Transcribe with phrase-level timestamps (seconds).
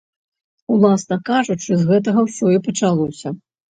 [0.75, 3.27] Уласна кажучы, з гэтага ўсё і пачалося.